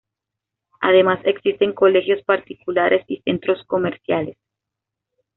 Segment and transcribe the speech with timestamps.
[0.79, 4.35] Además, existen colegios particulares y centros comerciales.